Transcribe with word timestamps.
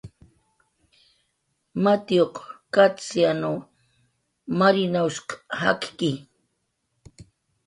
Matiyuq 1.83 2.35
Kachyanw 2.73 3.55
Marinawshq 4.59 5.29
jakki 5.59 6.11